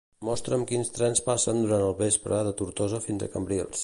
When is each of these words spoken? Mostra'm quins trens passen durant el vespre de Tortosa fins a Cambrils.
Mostra'm 0.27 0.61
quins 0.71 0.89
trens 0.95 1.21
passen 1.27 1.59
durant 1.65 1.85
el 1.89 1.95
vespre 2.01 2.39
de 2.49 2.55
Tortosa 2.63 3.03
fins 3.07 3.27
a 3.29 3.33
Cambrils. 3.37 3.77